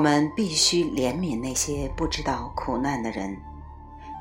[0.00, 3.36] 我们必须怜悯那些不知道苦难的人。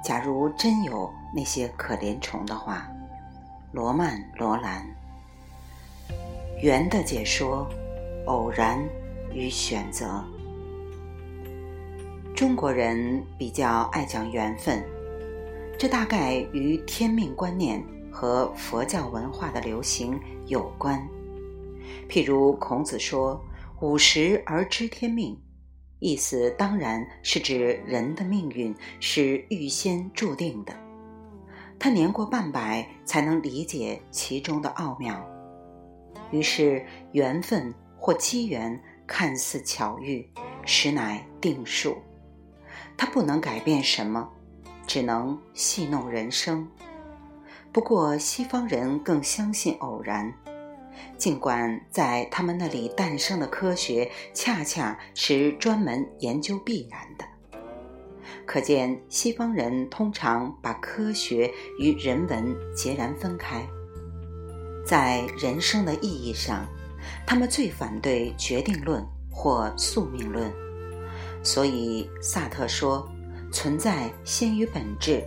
[0.04, 2.86] 假如真有那些可怜虫的话，
[3.72, 4.86] 罗曼·罗兰。
[6.62, 7.66] 圆的解说：
[8.26, 8.78] 偶然
[9.32, 10.22] 与选择。
[12.36, 14.84] 中国人比较爱讲缘分，
[15.78, 21.02] 这大概与天命观念和佛教文化的流行有关。
[22.10, 23.42] 譬如孔子说
[23.80, 25.40] ：“五十而知天命。”
[26.00, 30.74] 意思当然是指人的命运是预先注定的，
[31.78, 35.22] 他年过半百才能理解其中的奥妙，
[36.32, 40.26] 于是缘分或机缘看似巧遇，
[40.66, 41.98] 实乃定数。
[42.96, 44.30] 他不能改变什么，
[44.88, 46.66] 只能戏弄人生。
[47.72, 50.34] 不过西方人更相信偶然。
[51.18, 57.26] 尽管在他们那里诞生的科学恰恰是专门研究必然的，
[58.46, 63.62] 可见西方人通常把科学与人文截然分开。
[64.86, 66.66] 在人生的意义上，
[67.28, 70.52] 他们最反对决定论或宿命论。
[71.44, 73.08] 所以萨特说
[73.52, 75.24] ：“存在先于本质”，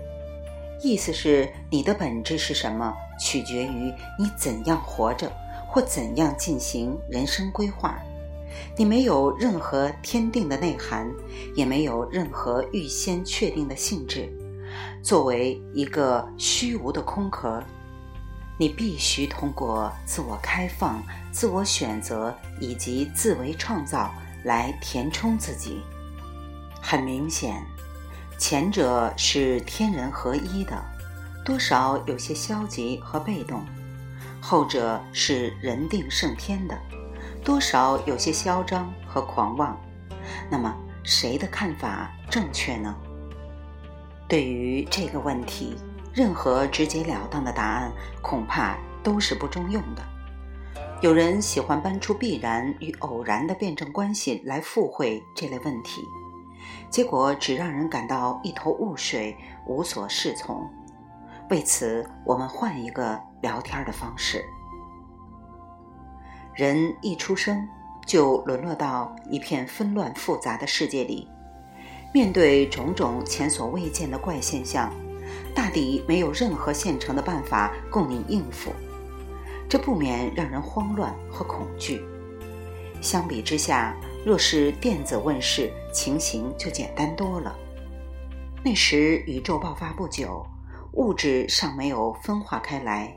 [0.82, 5.32] 意思是你的本质是什么，取决于你怎样活着。
[5.72, 7.98] 或怎样进行人生规划？
[8.76, 11.10] 你没有任何天定的内涵，
[11.54, 14.30] 也没有任何预先确定的性质。
[15.02, 17.64] 作为一个虚无的空壳，
[18.58, 24.12] 你必须通过自我开放、自我选择以及自为创造
[24.44, 25.80] 来填充自己。
[26.82, 27.64] 很明显，
[28.36, 30.78] 前者是天人合一的，
[31.46, 33.64] 多少有些消极和被动。
[34.42, 36.76] 后者是人定胜天的，
[37.44, 39.80] 多少有些嚣张和狂妄。
[40.50, 42.92] 那么，谁的看法正确呢？
[44.28, 45.76] 对于这个问题，
[46.12, 50.02] 任何直截了当的答案恐怕都是不中用的。
[51.00, 56.02] 有人喜欢搬出必然与偶然的辩证关系来附会这类问题，
[56.90, 59.36] 结果只让人感到一头雾水，
[59.66, 60.68] 无所适从。
[61.52, 64.42] 为此，我们换一个聊天的方式。
[66.54, 67.68] 人一出生
[68.06, 71.28] 就沦落到一片纷乱复杂的世界里，
[72.10, 74.90] 面对种种前所未见的怪现象，
[75.54, 78.72] 大抵没有任何现成的办法供你应付，
[79.68, 82.02] 这不免让人慌乱和恐惧。
[83.02, 87.54] 相比之下，若是电子问世，情形就简单多了。
[88.64, 90.42] 那时宇宙爆发不久。
[90.94, 93.16] 物质尚没有分化开来，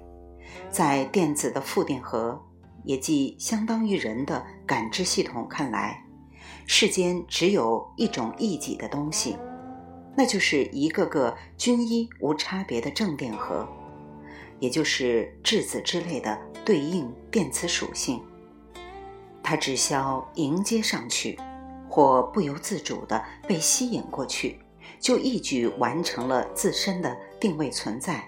[0.70, 2.42] 在电子的负电荷，
[2.84, 6.02] 也即相当于人的感知系统看来，
[6.66, 9.36] 世间只有一种异己的东西，
[10.16, 13.68] 那就是一个个均一无差别的正电荷，
[14.60, 18.22] 也就是质子之类的对应电磁属性。
[19.44, 19.94] 它只需
[20.36, 21.38] 迎接上去，
[21.90, 24.60] 或不由自主地被吸引过去。
[25.00, 28.28] 就一举完成了自身的定位存在，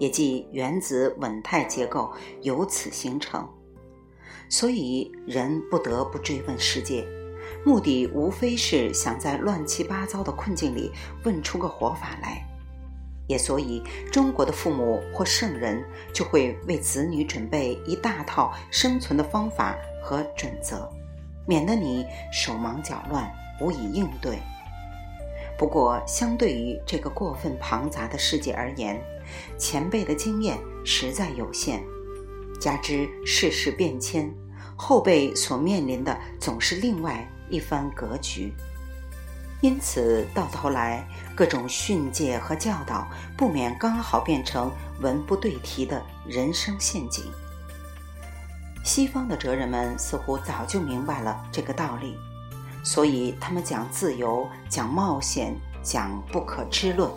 [0.00, 3.48] 也即原子稳态结构由此形成。
[4.48, 7.06] 所以人不得不追问世界，
[7.64, 10.90] 目的无非是想在乱七八糟的困境里
[11.22, 12.44] 问出个活法来。
[13.28, 13.80] 也所以
[14.10, 15.80] 中国的父母或圣人
[16.12, 20.90] 就会为子女准备一大套生存的方法和准则，
[21.46, 24.36] 免得你手忙脚乱，无以应对。
[25.58, 29.02] 不过，相对于这个过分庞杂的世界而言，
[29.58, 31.82] 前辈的经验实在有限，
[32.60, 34.32] 加之世事变迁，
[34.76, 38.54] 后辈所面临的总是另外一番格局。
[39.60, 41.04] 因此，到头来
[41.34, 44.70] 各种训诫和教导，不免刚好变成
[45.00, 47.24] 文不对题的人生陷阱。
[48.84, 52.16] 西方的哲人们似乎早就明白了这个道理。
[52.88, 57.10] 所以，他们讲自由，讲冒险，讲不可知论，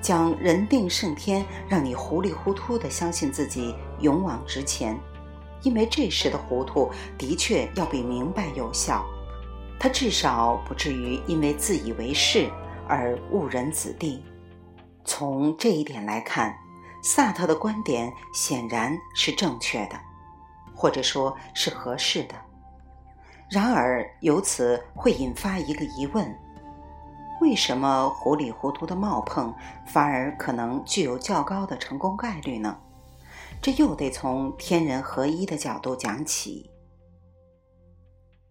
[0.00, 4.98] 讲人定胜天，让你糊里糊涂地相信自己勇往直前。
[5.60, 9.04] 因为这时的糊涂的确要比明白有效，
[9.78, 12.50] 他至少不至于因为自以为是
[12.88, 14.24] 而误人子弟。
[15.04, 16.56] 从这一点来看，
[17.02, 20.00] 萨特的观点显然是正确的，
[20.74, 22.34] 或者说是合适的。
[23.50, 26.38] 然而，由此会引发一个疑问：
[27.40, 29.52] 为什么糊里糊涂的冒碰
[29.88, 32.78] 反而可能具有较高的成功概率呢？
[33.60, 36.70] 这又得从天人合一的角度讲起。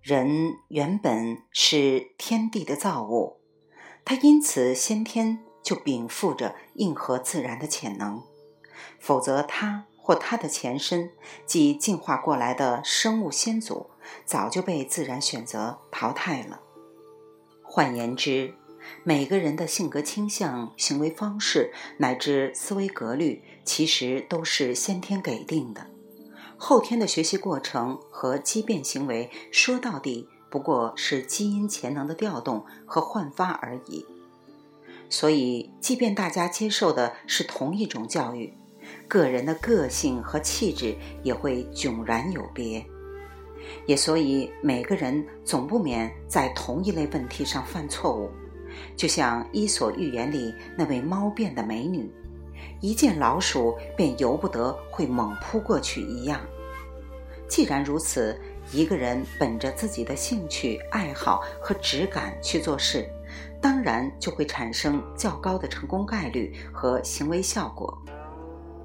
[0.02, 3.40] 人原本是天地的造物，
[4.04, 8.22] 他因此先天就禀赋着应和自然的潜能，
[9.00, 11.12] 否则他或他的前身
[11.46, 13.90] 即进化过来的生物先祖
[14.26, 16.62] 早就被自然选择淘汰了。
[17.62, 18.54] 换言之，
[19.04, 25.88] 每个人的性格倾向、行为方式乃至思维格律，其实都是先天给定的。
[26.58, 34.06] 后天的学习过程和畸变行为，说到底不过是基因潜能的调动和焕发而已。
[35.10, 38.54] 所以，即便大家接受的是同一种教育，
[39.08, 42.86] 个人的个性和气质也会迥然有别。
[43.86, 48.30] 也所以，每个人总不免在同一类问题上犯错误。
[48.96, 52.12] 就像《伊索寓言》里那位猫变的美女。
[52.82, 56.40] 一见老鼠便由不得会猛扑过去一样。
[57.48, 58.40] 既然如此，
[58.72, 63.10] 一个人本着自己的兴趣爱好和直感去做事，
[63.62, 67.98] 当然就会产生较高的成功概率和行为效果。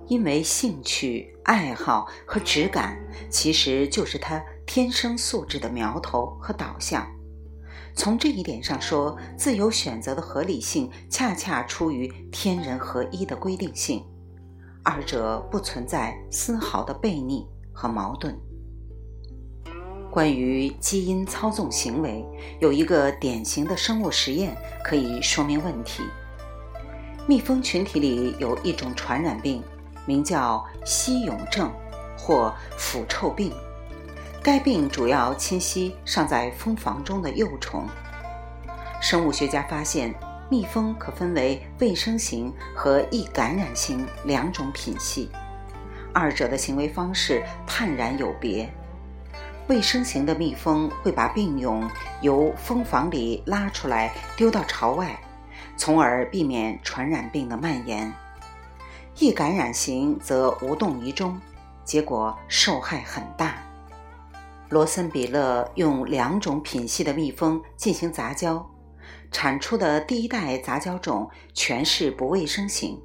[0.06, 2.98] 因为兴趣爱好和直感
[3.30, 7.06] 其实就是他天生素质的苗头和导向。
[7.94, 14.04] 从这一点上说，自由选择的合理性恰恰出于天人合一的规定性，
[14.82, 18.36] 二者不存在丝毫的悖逆和矛盾。
[20.10, 22.24] 关于基因操纵行为，
[22.60, 26.02] 有一个典型的生物实验可以说明问题：
[27.28, 29.62] 蜜蜂群体里有一种传染病，
[30.06, 31.72] 名叫吸蛹症
[32.16, 33.52] 或腐臭病。
[34.42, 37.86] 该病主要侵袭尚在蜂房中的幼虫。
[39.00, 40.14] 生物学家发现，
[40.50, 45.30] 蜜蜂可分为卫生型和易感染型两种品系，
[46.12, 48.70] 二者的行为方式判然有别。
[49.66, 51.88] 卫生型的蜜蜂会把病蛹
[52.20, 55.18] 由蜂房里拉出来丢到巢外，
[55.76, 58.12] 从而避免传染病的蔓延；
[59.18, 61.40] 易感染型则无动于衷，
[61.84, 63.56] 结果受害很大。
[64.70, 68.64] 罗森比勒用两种品系的蜜蜂进行杂交，
[69.30, 73.00] 产出的第一代杂交种全是不卫生型，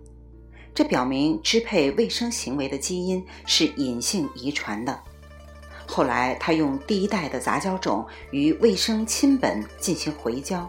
[0.73, 4.99] 这表明支配卫生行为的基因是隐性遗传的。
[5.85, 10.67] 后来，他用第一代的杂交种与卫生亲本进行回交，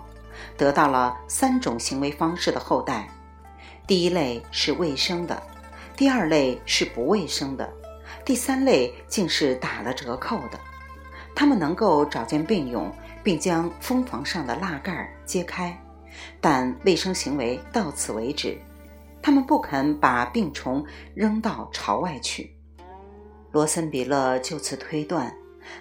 [0.57, 3.09] 得到了三种行为方式的后代：
[3.91, 5.43] 第一类是卫生的，
[5.97, 7.69] 第二类是不卫生的，
[8.25, 10.61] 第三类竟是打了折扣的。
[11.35, 12.93] 他们能够找见病蛹，
[13.25, 15.77] 并将蜂房上的蜡盖揭开，
[16.41, 18.57] 但卫生行为到此为止。
[19.21, 22.55] 他们不肯把病虫扔到巢外去。
[23.51, 25.35] 罗森比勒就此推断，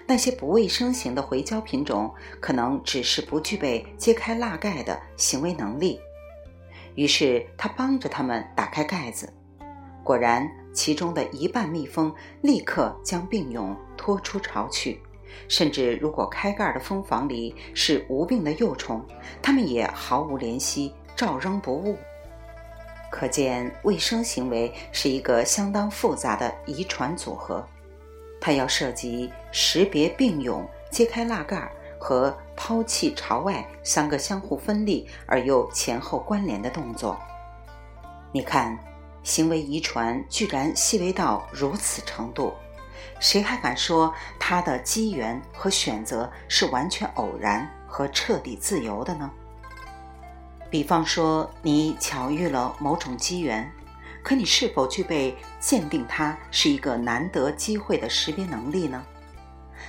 [0.04, 6.00] 那些不卫生型的回交品种可能只是不具备揭开蜡盖的行为能力。
[7.00, 9.32] 于是他帮着他们打开盖子，
[10.04, 15.00] 果然，其中的一半蜜蜂立刻将病蛹拖出巢去。
[15.48, 19.02] 甚至，如果开盖的蜂房里是无病的幼虫，
[19.40, 21.96] 它们也毫无怜惜，照扔不误。
[23.10, 27.66] 可见，卫生行为是一个相当复杂的遗传组合，
[28.38, 37.16] 它要涉及识别病蛹、揭开蜡盖和抛弃朝外三个相互分立而又前后关联的动作。
[38.32, 38.76] 你看，
[39.22, 42.54] 行为遗传居然细微到如此程度。
[43.18, 49.30] 谁还敢说他的机缘和选择是完全偶然和彻底自由的呢？
[50.70, 53.70] 比方说，你巧遇了某种机缘，
[54.22, 59.04] 可你是否具备鉴定它是一个难得机会的识别能力呢？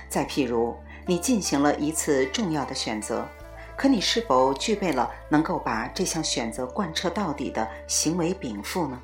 [0.08, 3.28] 再譬如，你进行了一次重要的选择，
[3.76, 9.00] 可你是否具备了能够把这项选择贯彻到底的行为禀赋呢？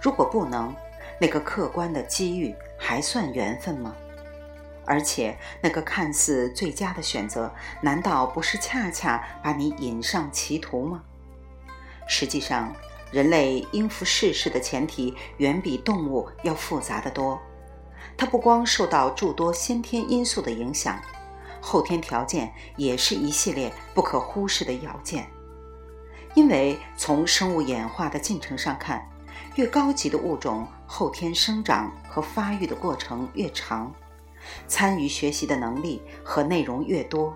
[0.00, 0.74] 如果不能，
[1.20, 2.54] 那个客观的机遇。
[2.84, 3.94] 还算缘分吗？
[4.84, 7.48] 而且那个看似最佳的选择，
[7.80, 11.00] 难道不是恰恰把你引上歧途吗？
[12.08, 12.74] 实际上，
[13.12, 17.40] 人类应付世事的前提远比动物要复杂的多。
[18.16, 21.00] 它不光受到诸多先天因素的影响，
[21.60, 25.26] 后天条件也是一系列不可忽视的要件。
[26.34, 29.08] 因为从生物演化的进程上看。
[29.56, 33.92] 越高级的物种，后天生长和发育的过程越长，
[34.66, 37.34] 参与学习的能力和内容越多。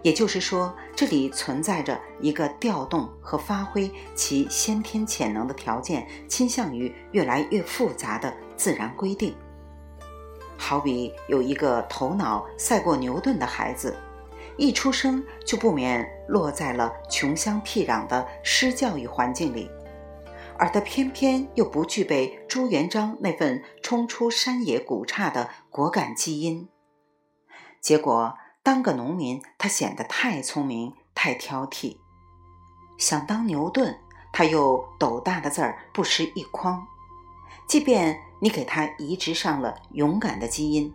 [0.00, 9.34] 也就是说，这里存在着一个调动和发挥其先天潜能的条件倾向于越来越复杂的自然规定。
[10.62, 13.98] 好比有一个头脑赛过牛顿的孩子，
[14.56, 19.68] 一出生就不免落在了穷乡僻壤的失教育环境里，
[20.56, 26.68] 而他偏偏又不具备朱元璋那份冲出山野古刹的果敢基因。
[27.80, 31.96] 结果，当个农民，他显得太聪明、太挑剔；
[32.96, 33.98] 想当牛顿，
[34.32, 36.86] 他又斗大的字儿不识一筐。
[37.66, 40.92] 即便你给他移植上了勇敢的基因，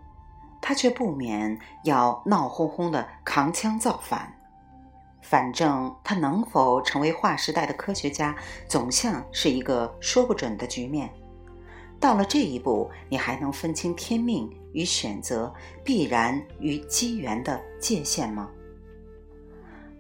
[0.62, 4.34] 他却不免要闹哄哄的扛枪造反。
[5.22, 8.36] 反正他能否成为划时代的科学家，
[8.68, 11.10] 总像是一个说不准的局面。
[12.02, 15.54] 到了这一步，你还能分清天命与选择、
[15.86, 18.50] 必然与机缘的界限吗？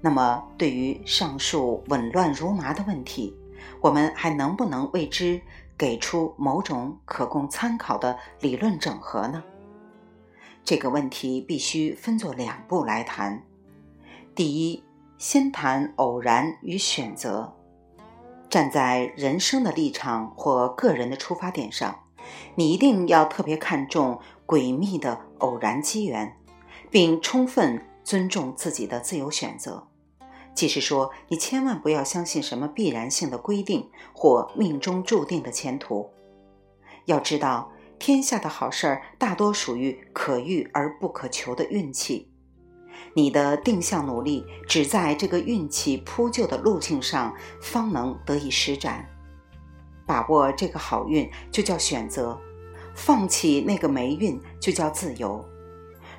[0.01, 3.33] 那么，对于上述紊乱如麻的问题，
[3.79, 5.41] 我们还能不能为之？
[5.77, 9.43] 给出某种可供参考的理论整合呢？
[10.63, 13.43] 这个问题必须分作两步来谈。
[14.33, 14.83] 第一，
[15.17, 17.53] 先谈偶然与选择。
[18.49, 21.99] 站在人生的立场或个人的出发点上，
[22.55, 26.37] 你一定要特别看重诡秘的偶然机缘，
[26.89, 29.87] 并充分尊重自己的自由选择。
[30.57, 36.09] 即是说，你千万不要相信什么必然性的规定或命中注定的前途。
[37.05, 42.31] 要知道，天下的好事儿大多属于可遇而不可求的运气。
[43.13, 49.07] 你的定向努力，只在这个运气铺就的路径上，方能得以施展。
[50.07, 52.35] 把握这个好运，就叫选择；
[52.95, 55.45] 放弃那个霉运，就叫自由。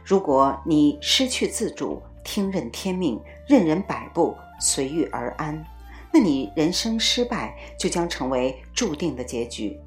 [0.04, 5.64] 如果你失去自主，听任天命，任人摆布，随遇而安，
[6.12, 9.80] 那你人生失败就将成为注定的结局。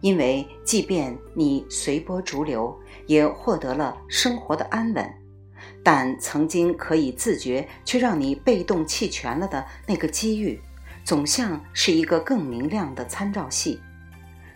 [0.00, 2.76] 因为即便你随波逐流，
[3.06, 5.08] 也获得了生活的安稳，
[5.84, 10.60] 但曾经可以自觉却让你被动弃权了的那个机遇，
[11.04, 13.80] 总像是一个更明亮的参照系，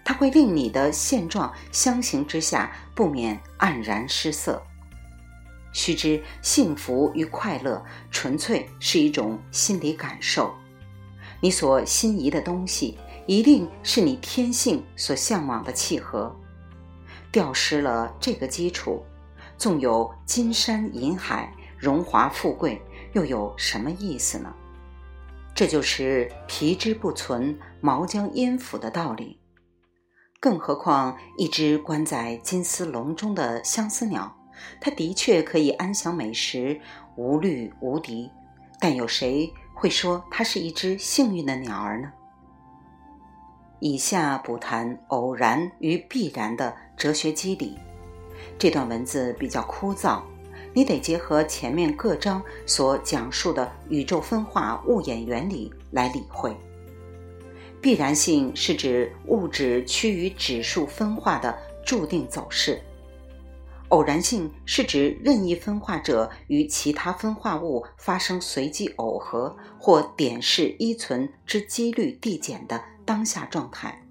[0.04, 4.60] 它会令你的现状相形之下不免黯然失色。
[5.72, 10.52] 须知，幸福与快乐纯粹是一种心理感受。
[11.40, 16.34] 你所心仪的东西，一定是你天性所向往的契合。
[17.32, 19.02] 掉失了这个基础，
[19.56, 24.52] 纵有金山银海、荣华富贵，又有什么意思呢？
[25.54, 29.38] 这就是皮之不存，毛将焉附的道理。
[30.40, 34.39] 更何况，一只关在金丝笼中的相思鸟。
[34.80, 36.80] 它的确可以安享美食，
[37.16, 38.30] 无虑无敌，
[38.78, 42.12] 但有谁会说它是一只幸运的鸟儿呢？
[43.78, 47.78] 以下不谈偶然与必然的哲学机理。
[48.58, 50.20] 这段文字比较枯燥，
[50.74, 56.54] 你得结合前面各章所讲述的宇宙分化物演原理来理会。
[57.80, 62.78] 必然性是指物质趋于指数分化的注定走势。
[63.90, 74.06] 偶然性是指任意分化者与其他分化物发生随机耦合或点式依存之几率递减的当下状态，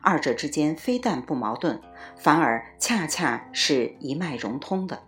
[0.00, 1.80] 二者之间非但不矛盾，
[2.16, 5.02] 反而恰恰是一脉融通的。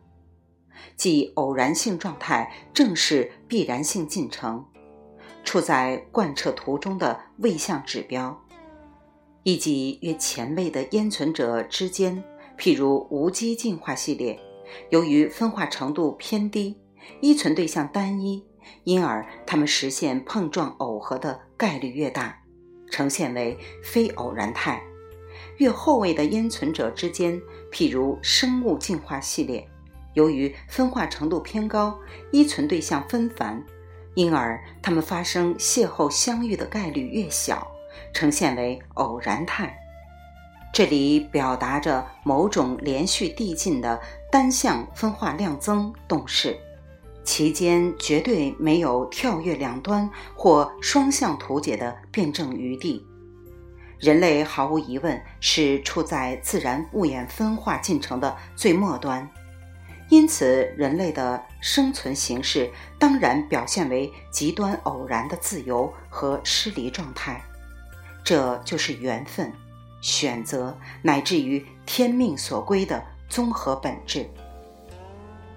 [0.97, 4.65] 即偶然性状态正是必然性进程，
[5.45, 8.45] 处在贯彻途中的位相指标，
[9.45, 12.25] 以及越前位的烟存者之间。
[12.59, 14.39] 譬如无机进化系列，
[14.91, 16.77] 由于分化程度偏低，
[17.21, 18.45] 依存对象单一，
[18.85, 22.41] 因而它们实现碰撞耦合的概率越大，
[22.91, 24.83] 呈现为非偶然态。
[25.59, 29.69] 越后位的烟存者之间，譬如生物进化系列，
[30.15, 31.99] 由于分化程度偏高，
[32.31, 33.63] 依存对象纷繁，
[34.15, 37.67] 因而它们发生邂逅相遇的概率越小，
[38.13, 39.77] 呈现为偶然态。
[40.75, 46.59] 这里表达着某种连续递进的单向分化量增动势，
[47.23, 53.07] 其间绝对没有跳跃两端或双向图解的辩证余地。
[54.01, 59.31] 人类毫无疑问是处在自然物演分化进程的最末端，
[60.09, 67.41] 因此人类的生存形式当然表现为极端偶然的自由和失离状态，
[68.25, 69.53] 这就是缘分。
[70.05, 74.29] 选择乃至于天命所归的综合本质。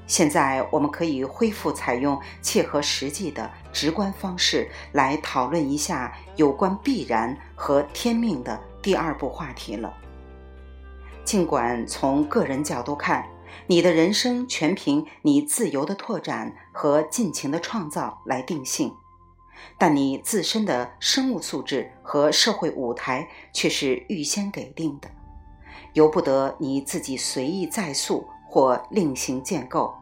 [0.07, 9.93] 现在我们可以恢复采用切合实际的直观方式来讨论一下有关必然和天命的第二步话题了。
[11.25, 13.27] 尽管从个人角度看，
[13.67, 18.93] 你的人生全凭你自由的拓展和尽情的创造来定性，
[19.77, 25.09] 但你自身的生物素质和社会舞台却是预先给定的，
[25.93, 29.93] 由不得你自己随意再塑或另行建构。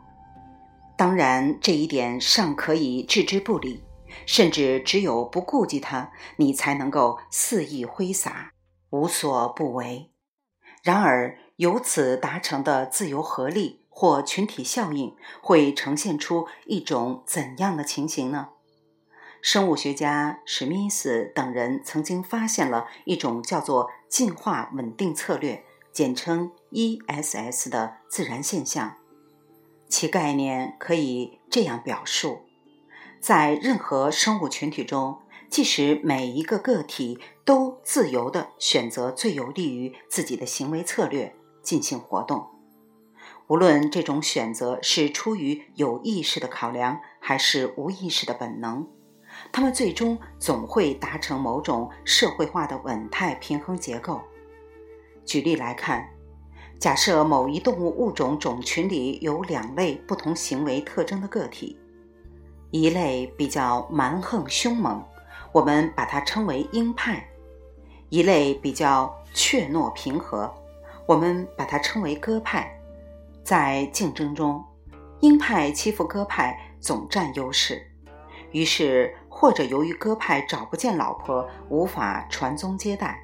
[0.98, 3.84] 当然，这一点尚可以置之不理，
[4.26, 8.54] 甚至只有不顾及它，你才能够肆意挥洒，
[8.92, 10.12] 无所不为。
[10.84, 18.50] 然而，由此达成的自由合力或群体效应，会呈现出一种怎样的情形呢？
[19.48, 28.96] 生物学家史密斯等人曾经发现了一种叫做进化稳定策略（简称 ESS） 的自然现象，
[29.88, 32.40] 其概念可以这样表述：
[33.20, 42.48] 在任何生物群体中，即使每一个个体都自由地选择最有利于自己的行为策略进行活动，
[43.46, 48.88] 无论这种选择是出于有意识的考量还是无意识的本能，
[49.56, 54.20] 他们最终总会达成某种社会化的稳态平衡结构。
[55.24, 56.06] 举例来看，
[56.78, 61.80] 假设某一动物物种种群里有两类不同行为特征的个体，
[62.70, 65.02] 一类比较蛮横凶猛。
[65.54, 67.26] 我们把它称为鹰派，
[68.10, 70.54] 一类比较怯懦平和，
[71.08, 72.70] 我们把它称为鸽派。
[73.42, 74.62] 在竞争中，
[75.22, 77.82] 鹰派欺负鸽派总占优势，
[78.52, 83.20] 于是或者由于鸽派找不见老婆无法传宗接代，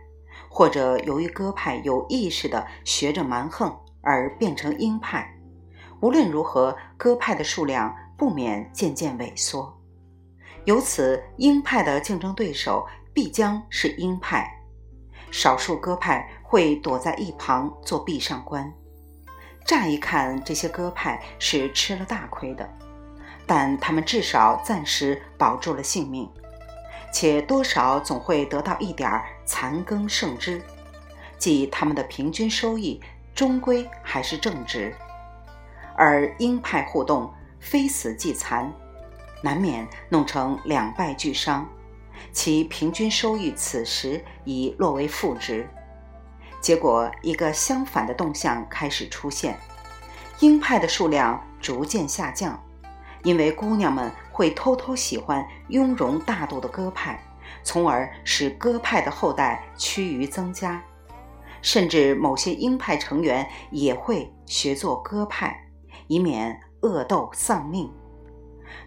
[0.49, 5.33] 或者由于鸽派有意识的学着蛮横而变成鹰派。
[6.01, 9.73] 无论如何，鸽派的数量不免渐渐萎缩。
[10.65, 14.45] 由此，鹰派的竞争对手必将是鹰派，
[15.31, 18.69] 少数鸽派会躲在一旁做壁上观。
[19.65, 22.69] 乍一看，这些鸽派是吃了大亏的，
[23.53, 26.25] 但他们至少暂时保住了性命，
[27.11, 30.61] 且多少总会得到一点残羹剩汁，
[31.37, 33.01] 即他们的平均收益
[33.35, 34.95] 终归还是正值。
[35.97, 38.71] 而鹰派互动，非死即残。
[39.43, 41.67] 难免弄成两败俱伤，
[42.31, 45.67] 其平均收益此时已落为负值。
[46.61, 49.59] 结果，一个相反的动向开始出现：
[50.39, 52.57] 鹰派的数量逐渐下降，
[53.23, 57.21] 因为姑娘们会偷偷喜欢雍容大度的鸽派，
[57.63, 60.81] 从而使鸽派的后代趋于增加。
[61.61, 65.55] 甚至某些鹰派成员也会学做鸽派，
[66.07, 67.91] 以免恶斗丧命。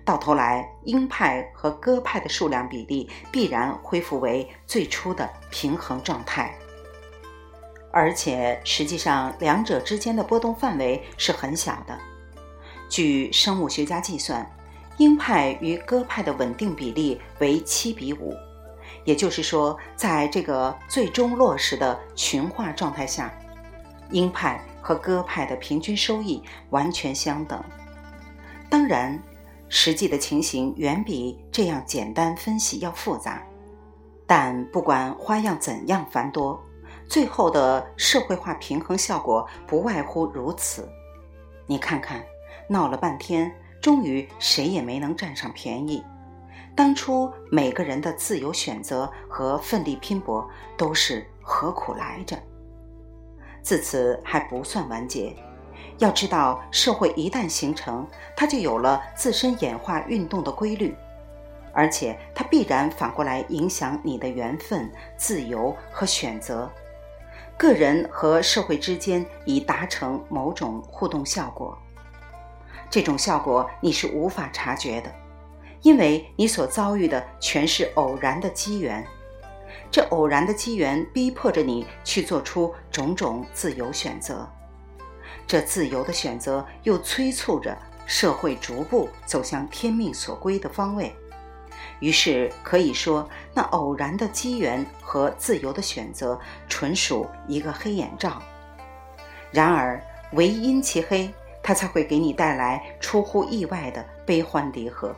[0.04, 6.52] 到头来，鹰派和鸽派的数量比例必然恢复为最初的平衡状态，
[7.92, 11.96] 而且实际上两者之间的波动范围是很小的。
[12.94, 14.48] 据生物学家计算，
[14.98, 18.32] 鹰派与鸽派的稳定比例为七比五，
[19.04, 23.36] 也就是说，在这个最终落实的群化状态下，
[24.12, 27.60] 鹰派和鸽派的平均收益完全相等。
[28.70, 29.20] 当然。
[29.70, 33.42] 实际的情形远比这样简单分析要复杂，
[34.24, 36.62] 但不管花样怎样繁多，
[37.08, 40.88] 最后的社会化平衡效果不外乎如此。
[41.66, 42.24] 你看看，
[42.68, 46.02] 闹了半天，终于谁也没能占上便宜。
[46.74, 52.36] 当初每个人的自由选择和奋力拼搏都是何苦来着？
[53.62, 55.34] 自此还不算完结。
[55.98, 58.04] 要知道，社会一旦形成，
[58.36, 60.92] 它就有了自身演化运动的规律，
[61.72, 66.68] 而且它必然反过来影响你的缘分、自由和选择。
[67.56, 71.78] 个人和社会之间已达成某种互动效果，
[72.94, 75.12] 这种效果你是无法察觉的，
[75.82, 79.04] 因为你所遭遇的全是偶然的机缘。
[79.90, 84.48] 这偶然的机缘逼迫着你去做出种种自由选择。
[85.44, 87.76] 这自由的选择又催促着
[88.06, 91.12] 社会逐步走向天命所归的方位，
[91.98, 98.40] 于是可以说，那偶然的机缘和自由的选择纯属一个黑眼罩。
[99.50, 100.00] 然而，
[100.34, 101.28] 唯因其黑，
[101.64, 105.08] 它才会给你带来出乎意外的悲欢离合；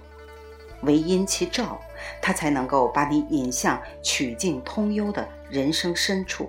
[0.82, 1.78] 唯因其照，
[2.22, 6.48] 它才能够把你引向曲径通幽的人生深处。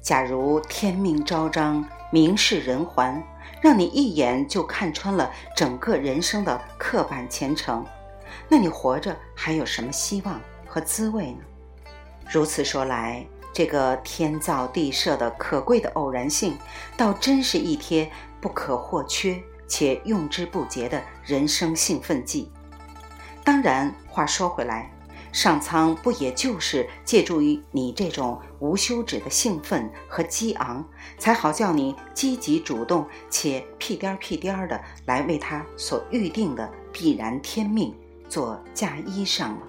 [0.00, 1.86] 假如天命昭彰。
[2.10, 3.20] 明示人寰，
[3.60, 7.84] 让你一眼就看穿了整个人生的刻板前程，
[8.48, 11.40] 那你活着还有什么希望和滋味呢？
[12.30, 16.56] 如此说来，这个天造地设的可贵的偶然性，
[16.96, 18.08] 倒真是一贴
[18.44, 22.52] 不可或缺且用之不竭的人生兴奋剂。
[23.42, 24.92] 当然，话说回来，
[25.32, 37.96] 上苍不也就是借助于你这种无休止的兴奋和激昂，才好叫你积极主动且屁颠儿屁颠儿的来为他所预定的必然天命
[38.28, 39.60] 做嫁衣裳吗？